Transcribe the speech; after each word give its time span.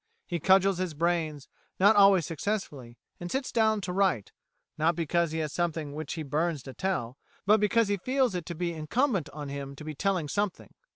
He 0.25 0.39
cudgels 0.39 0.79
his 0.79 0.95
brains, 0.95 1.47
not 1.79 1.95
always 1.95 2.25
successfully, 2.25 2.97
and 3.19 3.29
sits 3.31 3.51
down 3.51 3.81
to 3.81 3.93
write, 3.93 4.31
not 4.75 4.95
because 4.95 5.31
he 5.31 5.37
has 5.37 5.53
something 5.53 5.93
which 5.93 6.13
he 6.13 6.23
burns 6.23 6.63
to 6.63 6.73
tell, 6.73 7.19
but 7.45 7.59
because 7.59 7.87
he 7.87 7.97
feels 7.97 8.33
it 8.33 8.47
to 8.47 8.55
be 8.55 8.73
incumbent 8.73 9.29
on 9.29 9.49
him 9.49 9.75
to 9.75 9.83
be 9.85 9.93
telling 9.93 10.27
something. 10.27 10.73